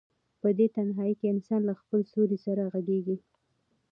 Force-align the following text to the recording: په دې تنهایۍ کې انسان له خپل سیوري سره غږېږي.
په 0.41 0.49
دې 0.57 0.67
تنهایۍ 0.75 1.13
کې 1.19 1.31
انسان 1.33 1.61
له 1.69 1.73
خپل 1.81 1.99
سیوري 2.11 2.37
سره 2.45 2.61
غږېږي. 2.71 3.17